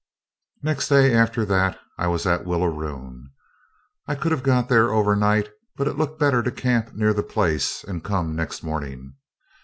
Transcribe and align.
Next 0.63 0.89
day 0.89 1.13
after 1.13 1.45
that 1.45 1.77
I 1.99 2.07
was 2.07 2.25
at 2.25 2.43
Willaroon. 2.45 3.29
I 4.07 4.15
could 4.15 4.31
have 4.31 4.41
got 4.41 4.67
there 4.67 4.91
overnight, 4.91 5.49
but 5.75 5.87
it 5.87 5.95
looked 5.95 6.17
better 6.19 6.41
to 6.41 6.51
camp 6.51 6.95
near 6.95 7.13
the 7.13 7.21
place 7.21 7.83
and 7.83 8.03
come 8.03 8.35
next 8.35 8.63
morning. 8.63 9.13